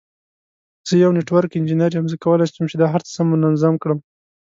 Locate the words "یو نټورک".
1.03-1.51